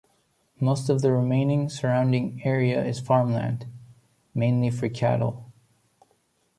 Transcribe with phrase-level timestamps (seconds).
[0.59, 3.67] Most of the remaining surrounding area is farm land,
[4.33, 5.45] mainly for cattle.